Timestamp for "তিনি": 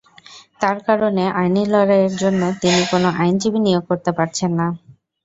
2.61-2.81